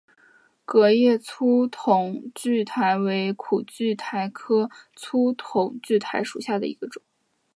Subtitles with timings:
[0.65, 7.03] 革叶粗筒苣苔为苦苣苔科粗筒苣苔属下的一个种。